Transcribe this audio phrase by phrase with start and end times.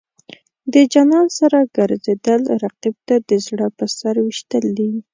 [0.73, 4.91] د جانان سره ګرځېدل، رقیب ته د زړه په سر ویشتل دي.